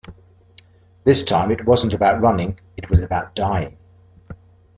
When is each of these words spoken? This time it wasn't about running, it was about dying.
This 1.03 1.23
time 1.23 1.51
it 1.51 1.63
wasn't 1.63 1.93
about 1.93 2.21
running, 2.23 2.59
it 2.75 2.89
was 2.89 3.01
about 3.03 3.35
dying. 3.35 3.77